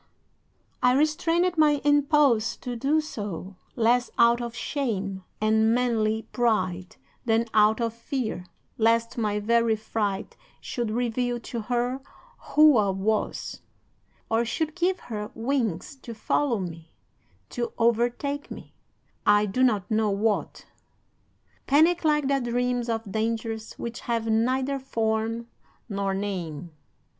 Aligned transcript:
I 0.81 0.93
restrained 0.93 1.59
my 1.59 1.73
impulse 1.83 2.55
to 2.57 2.75
do 2.75 3.01
so, 3.01 3.55
less 3.75 4.09
out 4.17 4.41
of 4.41 4.55
shame 4.55 5.23
and 5.39 5.75
manly 5.75 6.23
pride 6.31 6.95
than 7.25 7.45
out 7.53 7.79
of 7.79 7.93
fear 7.93 8.47
lest 8.79 9.15
my 9.19 9.39
very 9.39 9.75
fright 9.75 10.35
should 10.59 10.89
reveal 10.89 11.39
to 11.41 11.61
her 11.61 12.01
who 12.55 12.77
I 12.77 12.89
was, 12.89 13.61
or 14.27 14.43
should 14.43 14.73
give 14.75 15.01
her 15.01 15.29
wings 15.35 15.95
to 15.97 16.15
follow 16.15 16.57
me, 16.57 16.95
to 17.51 17.71
overtake 17.77 18.49
me 18.49 18.73
I 19.27 19.45
do 19.45 19.61
not 19.61 19.91
know 19.91 20.09
what. 20.09 20.65
Panic 21.67 22.03
like 22.03 22.27
that 22.27 22.45
dreams 22.45 22.89
of 22.89 23.11
dangers 23.11 23.73
which 23.73 23.99
have 23.99 24.25
neither 24.25 24.79
form 24.79 25.47
nor 25.87 26.15
name. 26.15 26.71